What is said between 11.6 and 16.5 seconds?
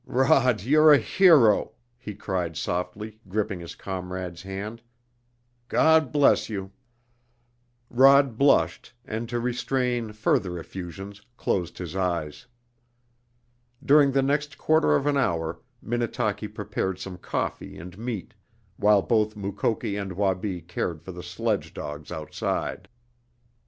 his eyes. During the next quarter of an hour Minnetaki